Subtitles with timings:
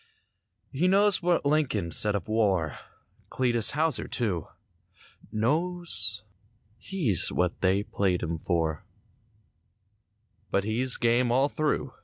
[0.71, 2.79] He knows what Lincoln said of war—
[3.29, 4.47] Cletus Houser, too.
[5.31, 6.23] Knows
[6.79, 8.83] he's what they played him for—
[10.49, 11.93] But he's game all through.